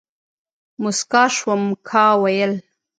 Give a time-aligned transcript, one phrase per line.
[0.81, 2.51] موسکا شوم، کا ويل،